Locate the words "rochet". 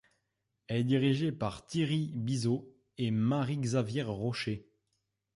4.09-4.65